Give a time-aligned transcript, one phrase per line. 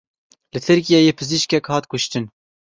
[0.53, 2.25] Li Tirkiyeyê pizîşkek hat kuştin.